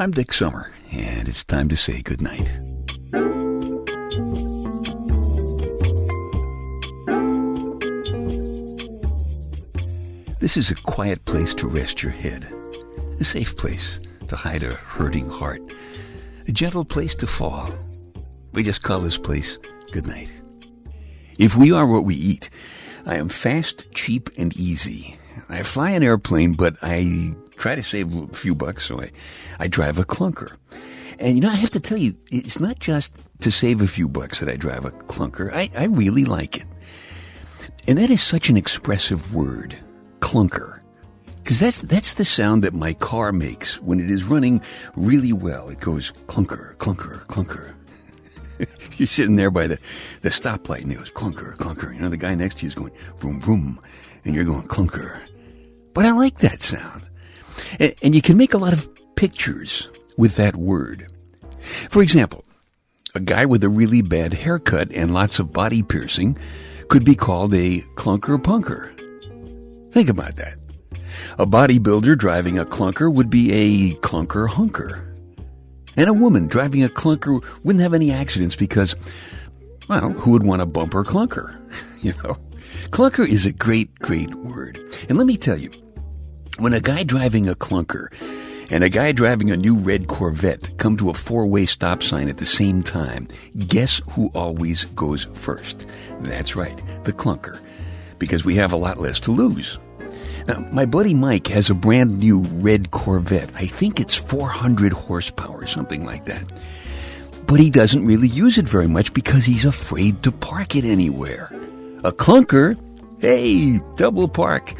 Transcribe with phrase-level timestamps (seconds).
[0.00, 2.50] I'm Dick Summer, and it's time to say goodnight.
[10.38, 12.50] This is a quiet place to rest your head,
[13.20, 15.60] a safe place to hide a hurting heart,
[16.48, 17.70] a gentle place to fall.
[18.54, 19.58] We just call this place
[19.92, 20.32] goodnight.
[21.38, 22.48] If we are what we eat,
[23.04, 25.18] I am fast, cheap, and easy.
[25.50, 29.12] I fly an airplane, but I try to save a few bucks, so I,
[29.60, 30.56] I drive a clunker.
[31.18, 34.08] And you know, I have to tell you, it's not just to save a few
[34.08, 35.52] bucks that I drive a clunker.
[35.52, 36.66] I, I really like it.
[37.86, 39.76] And that is such an expressive word,
[40.20, 40.80] clunker.
[41.36, 44.62] Because that's, that's the sound that my car makes when it is running
[44.96, 45.68] really well.
[45.68, 47.74] It goes clunker, clunker, clunker.
[48.96, 49.78] You're sitting there by the,
[50.22, 51.94] the stoplight and it goes clunker, clunker.
[51.94, 53.80] You know, the guy next to you is going boom, boom,
[54.24, 55.20] and you're going clunker.
[55.92, 57.09] But I like that sound.
[57.78, 61.10] And, you can make a lot of pictures with that word.
[61.90, 62.44] For example,
[63.14, 66.38] a guy with a really bad haircut and lots of body piercing
[66.88, 68.90] could be called a clunker punker.
[69.92, 70.58] Think about that.
[71.38, 75.06] A bodybuilder driving a clunker would be a clunker hunker.
[75.96, 78.94] And a woman driving a clunker wouldn't have any accidents because,
[79.88, 81.56] well, who would want a bumper clunker?
[82.02, 82.38] You know?
[82.88, 84.80] Clunker is a great, great word.
[85.10, 85.70] And let me tell you,
[86.60, 88.08] when a guy driving a clunker
[88.70, 92.36] and a guy driving a new red Corvette come to a four-way stop sign at
[92.36, 93.28] the same time,
[93.66, 95.86] guess who always goes first?
[96.20, 97.58] That's right, the clunker.
[98.18, 99.78] Because we have a lot less to lose.
[100.46, 103.50] Now, my buddy Mike has a brand new red Corvette.
[103.54, 106.44] I think it's 400 horsepower, something like that.
[107.46, 111.50] But he doesn't really use it very much because he's afraid to park it anywhere.
[112.04, 112.78] A clunker?
[113.20, 114.74] Hey, double park.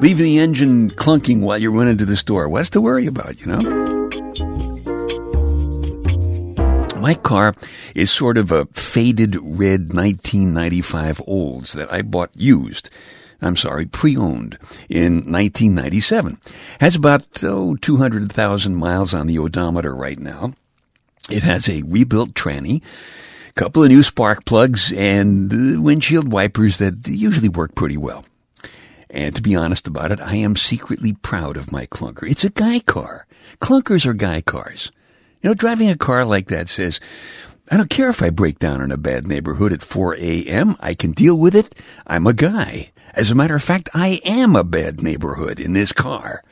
[0.00, 2.48] Leave the engine clunking while you run into the store.
[2.48, 3.62] What's to worry about, you know?
[7.00, 7.54] My car
[7.94, 12.90] is sort of a faded red 1995 Olds that I bought used.
[13.40, 14.58] I'm sorry, pre-owned
[14.90, 16.40] in 1997.
[16.80, 20.52] Has about, oh, 200,000 miles on the odometer right now.
[21.30, 22.82] It has a rebuilt tranny
[23.48, 28.24] a couple of new spark plugs and uh, windshield wipers that usually work pretty well.
[29.10, 32.28] And to be honest about it, I am secretly proud of my clunker.
[32.28, 33.26] It's a guy car.
[33.60, 34.90] Clunkers are guy cars.
[35.42, 36.98] You know, driving a car like that says,
[37.70, 40.76] I don't care if I break down in a bad neighborhood at 4 a.m.
[40.80, 41.74] I can deal with it.
[42.06, 42.92] I'm a guy.
[43.14, 46.42] As a matter of fact, I am a bad neighborhood in this car.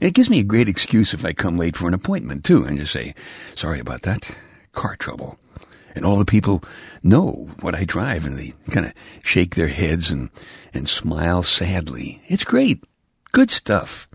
[0.00, 2.78] It gives me a great excuse if I come late for an appointment, too, and
[2.78, 3.14] just say,
[3.54, 4.34] sorry about that.
[4.72, 5.38] Car trouble
[5.94, 6.62] and all the people
[7.02, 10.30] know what I drive and they kind of shake their heads and,
[10.74, 12.22] and smile sadly.
[12.26, 12.84] It's great.
[13.32, 14.08] Good stuff.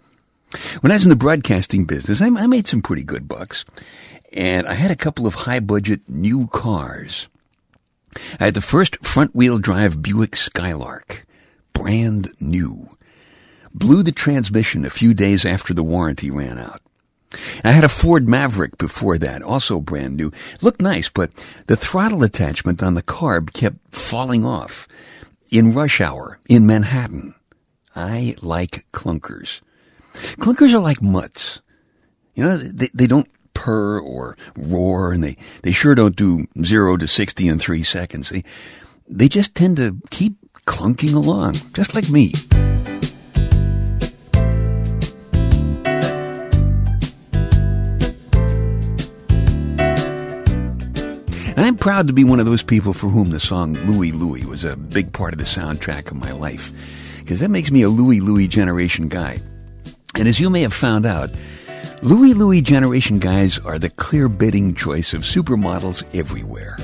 [0.82, 3.66] When I was in the broadcasting business, I, I made some pretty good bucks
[4.32, 7.28] and I had a couple of high budget new cars.
[8.40, 11.26] I had the first front wheel drive Buick Skylark,
[11.74, 12.98] brand new.
[13.74, 16.82] Blew the transmission a few days after the warranty ran out.
[17.64, 20.32] I had a Ford Maverick before that, also brand new.
[20.62, 21.32] Looked nice, but
[21.68, 24.88] the throttle attachment on the carb kept falling off.
[25.52, 27.36] In rush hour, in Manhattan.
[27.96, 29.62] I like clunkers.
[30.14, 31.62] Clunkers are like mutts.
[32.34, 36.98] You know, they, they don't purr or roar, and they, they sure don't do zero
[36.98, 38.30] to 60 in three seconds.
[38.30, 38.44] They,
[39.08, 42.34] they just tend to keep clunking along, just like me.
[51.56, 54.44] And I'm proud to be one of those people for whom the song Louie Louie
[54.46, 56.72] was a big part of the soundtrack of my life.
[57.20, 59.38] Because that makes me a Louie Louie generation guy.
[60.18, 61.30] And as you may have found out,
[62.02, 66.76] Louie Louie generation guys are the clear bidding choice of supermodels everywhere.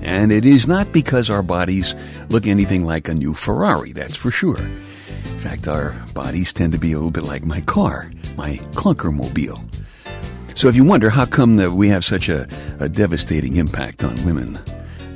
[0.00, 1.94] And it is not because our bodies
[2.30, 4.58] look anything like a new Ferrari, that's for sure.
[4.58, 9.14] In fact, our bodies tend to be a little bit like my car, my clunker
[9.14, 9.62] mobile.
[10.58, 12.48] So if you wonder how come that we have such a,
[12.80, 14.58] a devastating impact on women,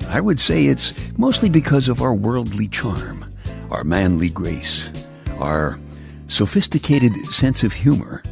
[0.09, 3.25] I would say it's mostly because of our worldly charm,
[3.69, 4.89] our manly grace,
[5.41, 5.81] our
[6.29, 8.23] sophisticated sense of humor,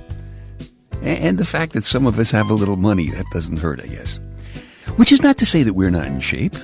[1.02, 3.10] and the fact that some of us have a little money.
[3.10, 4.20] That doesn't hurt, I guess.
[4.94, 6.54] Which is not to say that we're not in shape.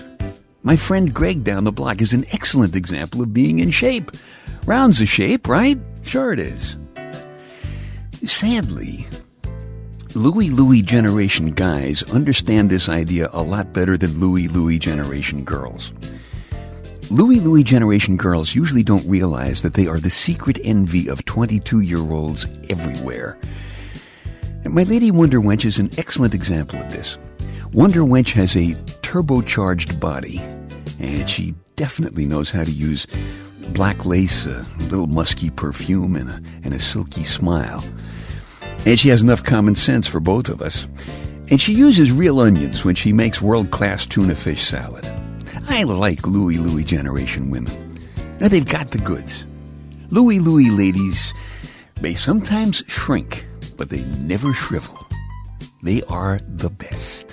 [0.62, 4.12] My friend Greg down the block is an excellent example of being in shape.
[4.64, 5.80] Round's a shape, right?
[6.02, 6.76] Sure it is.
[8.24, 9.08] Sadly,
[10.16, 15.92] Louie Louie generation guys understand this idea a lot better than Louie Louie generation girls.
[17.10, 21.80] Louie Louie generation girls usually don't realize that they are the secret envy of 22
[21.80, 23.38] year olds everywhere.
[24.64, 27.18] And My Lady Wonder Wench is an excellent example of this.
[27.74, 28.72] Wonder Wench has a
[29.02, 30.38] turbocharged body,
[30.98, 33.06] and she definitely knows how to use
[33.74, 37.84] black lace, a little musky perfume, and a, and a silky smile.
[38.86, 40.86] And she has enough common sense for both of us.
[41.50, 45.04] And she uses real onions when she makes world class tuna fish salad.
[45.68, 47.98] I like Louie Louie generation women.
[48.38, 49.44] Now they've got the goods.
[50.10, 51.34] Louie Louie ladies
[52.00, 53.44] may sometimes shrink,
[53.76, 55.04] but they never shrivel.
[55.82, 57.25] They are the best.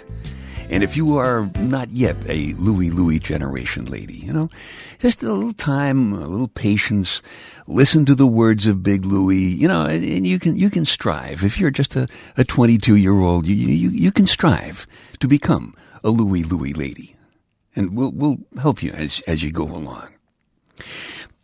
[0.74, 4.50] And if you are not yet a Louie Louie generation lady, you know,
[4.98, 7.22] just a little time, a little patience,
[7.68, 11.44] listen to the words of Big Louie, you know, and you can, you can strive.
[11.44, 14.88] If you're just a, a 22 year old, you, you, you can strive
[15.20, 17.16] to become a Louie Louie lady.
[17.75, 20.10] And we'll, we'll help you as, as you go along.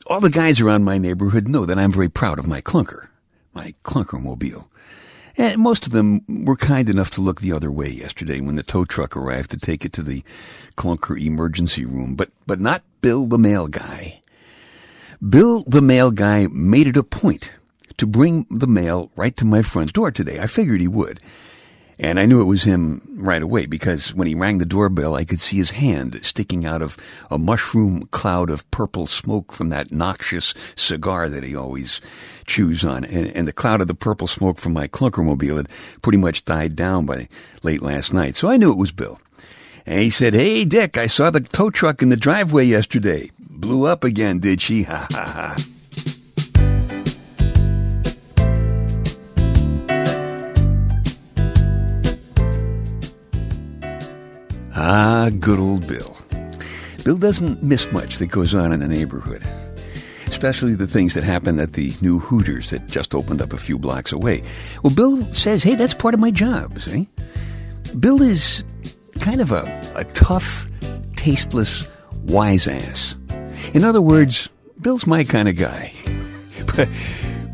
[0.08, 3.10] All the guys around my neighborhood know that I'm very proud of my clunker,
[3.54, 4.72] my clunker mobile.
[5.40, 8.62] And most of them were kind enough to look the other way yesterday when the
[8.62, 10.22] tow truck arrived to take it to the
[10.76, 14.22] clunker emergency room, but, but not Bill the mail guy.
[15.28, 17.54] Bill the mail guy made it a point
[17.96, 20.40] to bring the mail right to my front door today.
[20.42, 21.22] I figured he would.
[22.00, 25.25] And I knew it was him right away because when he rang the doorbell, I
[25.25, 26.96] could see his hand sticking out of
[27.30, 32.00] a mushroom cloud of purple smoke from that noxious cigar that he always
[32.48, 33.04] chews on.
[33.04, 35.69] And, and the cloud of the purple smoke from my clunkermobile had
[36.01, 37.28] pretty much died down by
[37.63, 38.38] late last night.
[38.38, 39.19] So I knew it was Bill.
[39.86, 43.30] And he said, Hey, Dick, I saw the tow truck in the driveway yesterday.
[43.40, 44.84] Blew up again, did she?
[44.90, 45.79] Ha ha ha.
[54.75, 56.16] Ah, good old Bill.
[57.04, 59.44] Bill doesn't miss much that goes on in the neighborhood,
[60.27, 63.80] especially the things that happen at the new Hooters that just opened up a few
[63.80, 64.44] blocks away.
[64.83, 67.07] Well, Bill says, hey, that's part of my job, see?
[68.00, 68.63] Bill is
[69.19, 70.68] kind of a, a tough,
[71.16, 71.92] tasteless,
[72.24, 73.16] wise ass.
[73.74, 74.50] In other words,
[74.81, 75.94] Bill's my kind of guy.
[76.75, 76.88] but,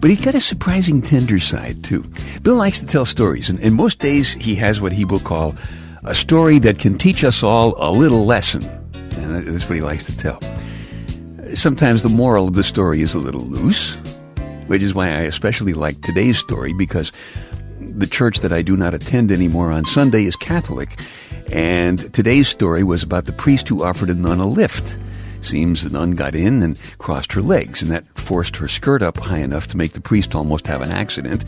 [0.01, 2.03] but he's got a surprising tender side, too.
[2.41, 5.55] Bill likes to tell stories, and, and most days he has what he will call
[6.05, 8.63] a story that can teach us all a little lesson.
[9.17, 10.39] And that's what he likes to tell.
[11.55, 13.95] Sometimes the moral of the story is a little loose,
[14.67, 17.11] which is why I especially like today's story because
[17.79, 20.99] the church that I do not attend anymore on Sunday is Catholic,
[21.51, 24.97] and today's story was about the priest who offered a nun a lift.
[25.41, 29.17] Seems the nun got in and crossed her legs, and that forced her skirt up
[29.17, 31.45] high enough to make the priest almost have an accident.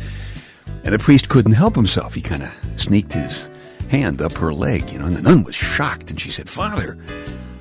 [0.83, 2.13] And the priest couldn't help himself.
[2.13, 3.49] He kind of sneaked his
[3.89, 6.97] hand up her leg, you know, and the nun was shocked and she said, Father,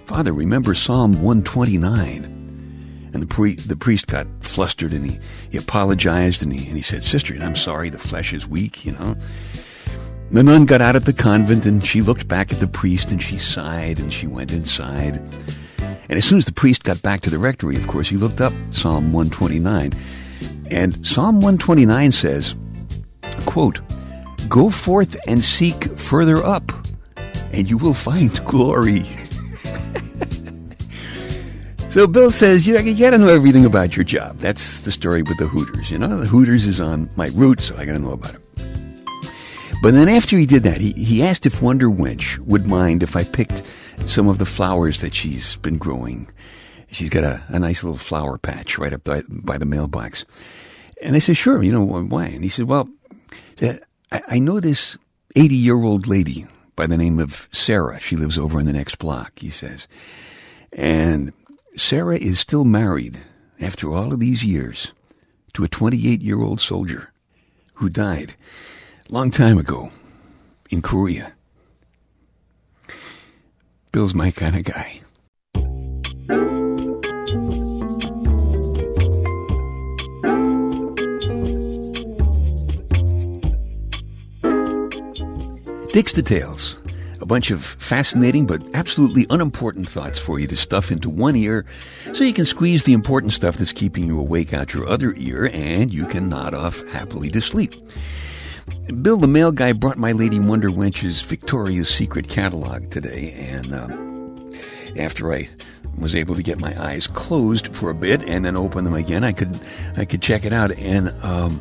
[0.04, 2.32] Father, remember Psalm 129.
[3.12, 5.18] And the, pre- the priest got flustered and he,
[5.50, 8.92] he apologized and he, and he said, Sister, I'm sorry, the flesh is weak, you
[8.92, 9.16] know.
[10.30, 13.22] The nun got out of the convent and she looked back at the priest and
[13.22, 15.16] she sighed and she went inside.
[16.08, 18.40] And as soon as the priest got back to the rectory, of course, he looked
[18.40, 19.92] up Psalm 129.
[20.70, 22.54] And Psalm 129 says,
[23.46, 23.80] quote,
[24.48, 26.72] Go forth and seek further up,
[27.52, 29.04] and you will find glory.
[31.88, 34.38] so Bill says, you, know, you got to know everything about your job.
[34.38, 35.90] That's the story with the Hooters.
[35.90, 38.42] You know, the Hooters is on my route, so I got to know about it.
[39.82, 43.14] But then after he did that, he, he asked if Wonder Wench would mind if
[43.14, 43.62] I picked
[44.06, 46.28] some of the flowers that she's been growing.
[46.90, 50.24] She's got a, a nice little flower patch right up by, by the mailbox.
[51.02, 52.26] And I said, sure, you know, why?
[52.26, 52.88] And he said, well,
[54.10, 54.96] I, I know this
[55.34, 58.00] 80 year old lady by the name of Sarah.
[58.00, 59.86] She lives over in the next block, he says.
[60.72, 61.32] And
[61.76, 63.18] Sarah is still married
[63.60, 64.92] after all of these years
[65.54, 67.10] to a 28 year old soldier
[67.74, 68.34] who died
[69.08, 69.90] a long time ago
[70.70, 71.32] in Korea.
[73.92, 75.00] Bill's my kind of guy.
[85.96, 86.76] Dick's Details.
[87.22, 91.64] A bunch of fascinating but absolutely unimportant thoughts for you to stuff into one ear
[92.12, 95.48] so you can squeeze the important stuff that's keeping you awake out your other ear
[95.54, 97.74] and you can nod off happily to sleep.
[99.00, 104.50] Bill the mail guy brought my Lady Wonder Wench's Victoria's Secret catalog today, and um,
[104.98, 105.48] after I
[105.96, 109.24] was able to get my eyes closed for a bit and then open them again,
[109.24, 109.58] I could
[109.96, 111.58] I could check it out, and um,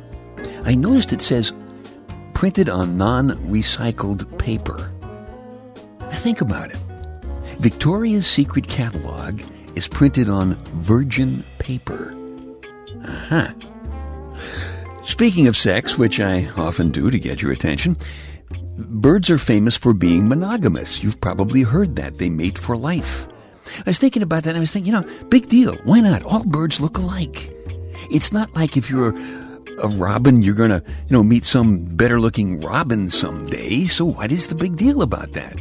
[0.65, 1.53] I noticed it says
[2.35, 4.91] printed on non recycled paper.
[6.01, 6.77] Now think about it.
[7.57, 9.41] Victoria's Secret catalog
[9.75, 12.13] is printed on virgin paper.
[13.03, 13.53] Uh huh.
[15.03, 17.97] Speaking of sex, which I often do to get your attention,
[18.77, 21.01] birds are famous for being monogamous.
[21.01, 22.17] You've probably heard that.
[22.17, 23.27] They mate for life.
[23.77, 25.75] I was thinking about that and I was thinking, you know, big deal.
[25.83, 26.23] Why not?
[26.23, 27.51] All birds look alike.
[28.11, 29.13] It's not like if you're
[29.81, 33.85] a robin, you're going to, you know, meet some better looking robin someday.
[33.85, 35.59] So what is the big deal about that?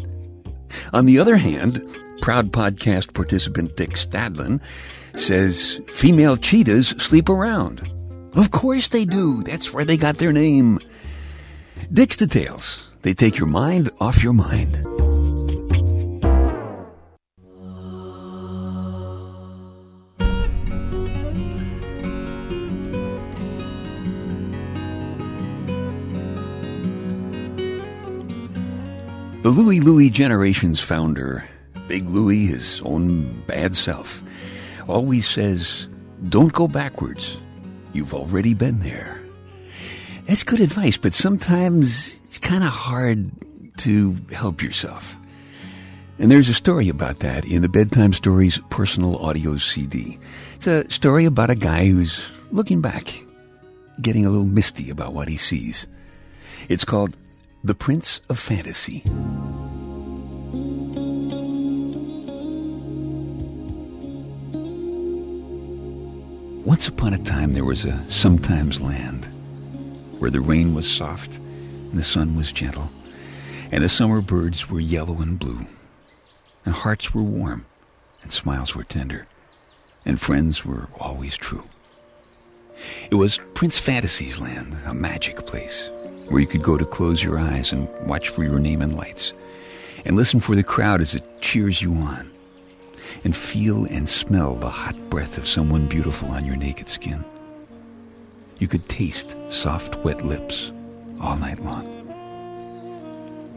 [0.93, 1.83] On the other hand,
[2.21, 4.61] proud podcast participant Dick Stadlin
[5.15, 7.91] says female cheetahs sleep around.
[8.35, 9.43] Of course they do.
[9.43, 10.81] That's where they got their name.
[11.93, 12.81] Dick's details.
[13.03, 15.04] They take your mind off your mind.
[29.45, 31.47] The Louie Louie Generation's founder,
[31.87, 34.23] Big Louie, his own bad self,
[34.89, 35.87] always says,
[36.31, 37.37] Don't go backwards.
[37.93, 39.23] You've already been there.
[40.25, 43.31] That's good advice, but sometimes it's kind of hard
[43.81, 45.15] to help yourself.
[46.19, 50.19] And there's a story about that in the Bedtime Stories personal audio CD.
[50.55, 53.13] It's a story about a guy who's looking back,
[54.01, 55.87] getting a little misty about what he sees.
[56.71, 57.15] It's called
[57.63, 59.03] the Prince of Fantasy.
[66.75, 69.29] Once upon a time there was a sometimes land
[70.19, 72.91] where the rain was soft and the sun was gentle
[73.71, 75.65] and the summer birds were yellow and blue
[76.65, 77.65] and hearts were warm
[78.25, 79.25] and smiles were tender
[80.05, 81.63] and friends were always true.
[83.09, 85.89] It was Prince Fantasy's land, a magic place
[86.29, 89.33] where you could go to close your eyes and watch for your name in lights,
[90.05, 92.29] and listen for the crowd as it cheers you on,
[93.25, 97.25] and feel and smell the hot breath of someone beautiful on your naked skin.
[98.59, 100.71] You could taste soft, wet lips
[101.21, 101.91] all night long.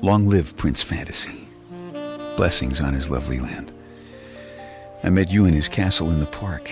[0.01, 1.47] Long live Prince Fantasy.
[2.35, 3.71] Blessings on his lovely land.
[5.03, 6.71] I met you in his castle in the park.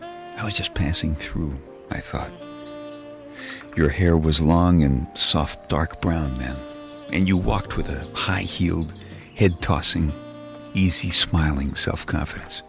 [0.00, 1.56] I was just passing through,
[1.90, 2.30] I thought.
[3.76, 6.56] Your hair was long and soft dark brown then,
[7.12, 8.92] and you walked with a high-heeled,
[9.36, 10.12] head-tossing,
[10.74, 12.62] easy smiling self-confidence.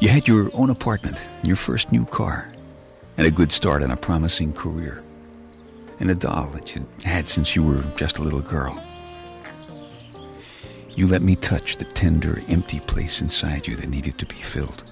[0.00, 2.48] You had your own apartment, your first new car,
[3.16, 5.02] and a good start on a promising career,
[6.00, 8.80] and a doll that you'd had since you were just a little girl.
[10.94, 14.84] You let me touch the tender, empty place inside you that needed to be filled.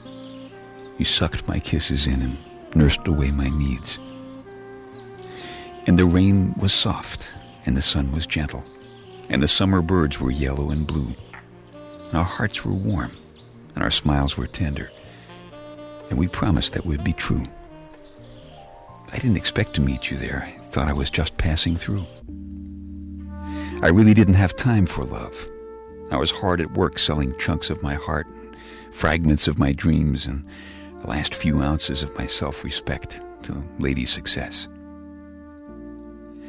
[0.99, 2.39] You sucked my kisses in and
[2.75, 3.99] nursed away my needs.
[5.87, 7.29] And the rain was soft,
[7.67, 8.65] and the sun was gentle,
[9.29, 11.15] and the summer birds were yellow and blue.
[12.11, 13.13] And our hearts were warm,
[13.75, 14.91] and our smiles were tender,
[16.11, 17.45] and we promised that would be true.
[19.13, 20.43] I didn't expect to meet you there.
[20.45, 22.05] I thought I was just passing through.
[23.83, 25.49] I really didn't have time for love.
[26.11, 28.27] I was hard at work selling chunks of my heart,
[28.91, 30.45] fragments of my dreams, and
[31.03, 34.67] the last few ounces of my self-respect to lady's success.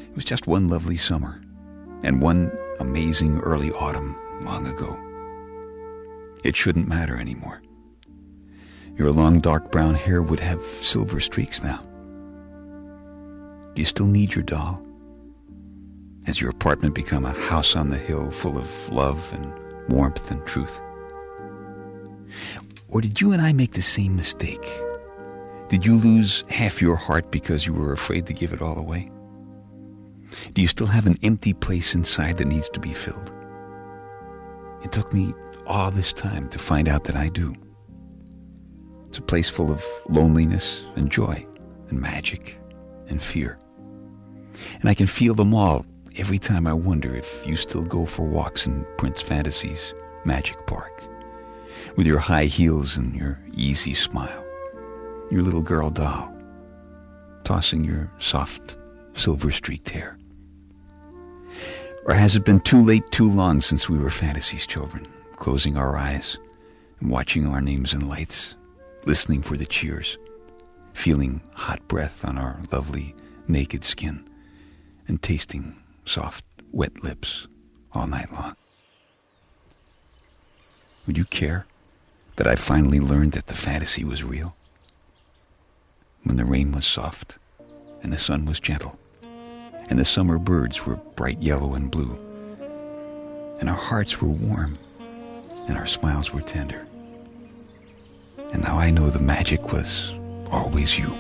[0.10, 1.40] It was just one lovely summer
[2.04, 5.00] and one amazing early autumn long ago.
[6.44, 7.62] It shouldn't matter anymore.
[8.98, 11.82] Your long dark brown hair would have silver streaks now.
[13.74, 14.84] Do you still need your doll?
[16.26, 19.52] Has your apartment become a house on the hill full of love and
[19.90, 20.80] warmth and truth?
[22.90, 24.68] Or did you and I make the same mistake?
[25.70, 29.10] Did you lose half your heart because you were afraid to give it all away?
[30.54, 33.32] Do you still have an empty place inside that needs to be filled?
[34.84, 35.34] It took me
[35.72, 37.56] all this time to find out that I do.
[39.08, 41.46] It's a place full of loneliness and joy
[41.88, 42.58] and magic
[43.08, 43.58] and fear.
[44.82, 45.86] And I can feel them all
[46.18, 49.94] every time I wonder if you still go for walks in Prince Fantasy's
[50.26, 51.04] magic park
[51.96, 54.46] with your high heels and your easy smile,
[55.32, 56.36] your little girl doll,
[57.46, 58.76] tossing your soft
[59.16, 60.18] silver streaked hair.
[62.08, 65.08] Or has it been too late, too long since we were Fantasy's children,
[65.42, 66.38] closing our eyes
[67.00, 68.54] and watching our names in lights,
[69.06, 70.20] listening for the cheers,
[70.94, 73.16] feeling hot breath on our lovely
[73.48, 74.24] naked skin,
[75.08, 77.48] and tasting soft, wet lips
[77.92, 78.56] all night long?
[81.08, 81.66] Would you care
[82.36, 84.56] that I finally learned that the fantasy was real?
[86.24, 87.40] When the rain was soft
[88.04, 89.00] and the sun was gentle
[89.90, 92.16] and the summer birds were bright yellow and blue.
[93.60, 94.78] And our hearts were warm,
[95.72, 96.86] and our smiles were tender.
[98.52, 100.14] And now I know the magic was
[100.52, 101.14] always you.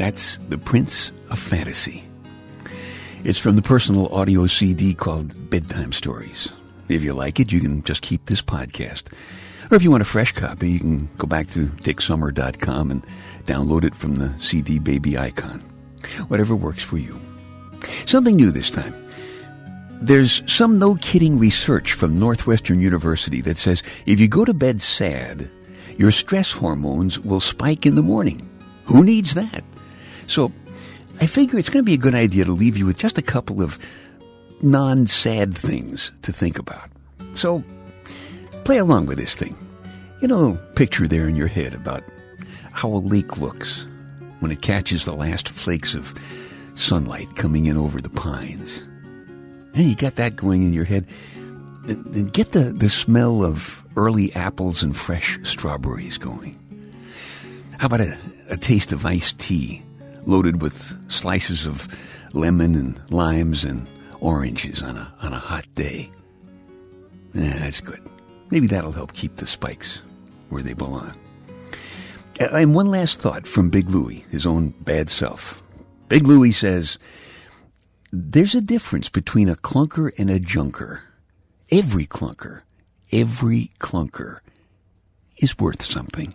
[0.00, 2.04] That's The Prince of Fantasy.
[3.22, 6.48] It's from the personal audio CD called Bedtime Stories.
[6.88, 9.12] If you like it, you can just keep this podcast.
[9.70, 13.06] Or if you want a fresh copy, you can go back to dicksummer.com and
[13.44, 15.60] download it from the CD baby icon.
[16.28, 17.20] Whatever works for you.
[18.06, 18.94] Something new this time.
[20.00, 24.80] There's some no kidding research from Northwestern University that says if you go to bed
[24.80, 25.50] sad,
[25.98, 28.48] your stress hormones will spike in the morning.
[28.86, 29.62] Who needs that?
[30.30, 30.52] So
[31.20, 33.22] I figure it's going to be a good idea to leave you with just a
[33.22, 33.80] couple of
[34.62, 36.88] non sad things to think about.
[37.34, 37.64] So
[38.62, 39.56] play along with this thing.
[40.20, 42.04] You know, picture there in your head about
[42.70, 43.84] how a lake looks
[44.38, 46.14] when it catches the last flakes of
[46.76, 48.78] sunlight coming in over the pines.
[49.74, 51.06] And you got that going in your head.
[51.86, 56.56] Then get the, the smell of early apples and fresh strawberries going.
[57.78, 58.16] How about a,
[58.48, 59.82] a taste of iced tea
[60.26, 61.88] loaded with slices of
[62.32, 63.86] lemon and limes and
[64.20, 66.10] oranges on a, on a hot day?
[67.34, 68.00] Yeah, that's good.
[68.50, 70.00] Maybe that'll help keep the spikes
[70.48, 71.14] where they belong.
[72.40, 75.62] And one last thought from Big Louie, his own bad self.
[76.08, 76.98] Big Louie says,
[78.10, 81.02] There's a difference between a clunker and a junker.
[81.70, 82.62] Every clunker,
[83.12, 84.40] every clunker
[85.36, 86.34] is worth something.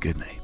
[0.00, 0.39] Good night.